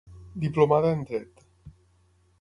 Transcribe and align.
Diplomada 0.43 0.89
en 0.95 1.05
Dret. 1.11 1.47